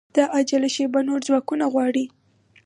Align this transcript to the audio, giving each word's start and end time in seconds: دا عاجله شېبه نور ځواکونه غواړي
دا 0.15 0.23
عاجله 0.33 0.69
شېبه 0.75 0.99
نور 1.07 1.19
ځواکونه 1.27 1.65
غواړي 1.73 2.05